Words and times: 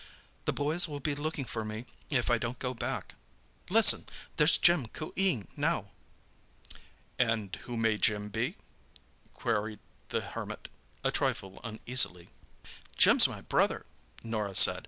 "The 0.45 0.51
boys 0.51 0.87
will 0.87 0.99
be 0.99 1.13
looking 1.13 1.45
for 1.45 1.63
me, 1.63 1.85
if 2.09 2.31
I 2.31 2.39
don't 2.39 2.57
go 2.57 2.73
back. 2.73 3.13
Listen—there's 3.69 4.57
Jim 4.57 4.87
coo 4.87 5.13
eeing 5.15 5.45
now!" 5.55 5.91
"And 7.19 7.55
who 7.67 7.77
may 7.77 7.99
Jim 7.99 8.29
be?" 8.29 8.55
queried 9.35 9.77
the 10.09 10.21
Hermit, 10.21 10.69
a 11.03 11.11
trifle 11.11 11.61
uneasily. 11.63 12.29
"Jim's 12.97 13.27
my 13.27 13.41
brother," 13.41 13.85
Norah 14.23 14.55
said. 14.55 14.79